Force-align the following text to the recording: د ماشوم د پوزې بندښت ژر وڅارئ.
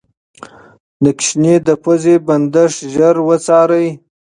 د 1.03 1.03
ماشوم 1.17 1.43
د 1.67 1.69
پوزې 1.83 2.15
بندښت 2.27 2.77
ژر 2.93 3.15
وڅارئ. 3.27 3.87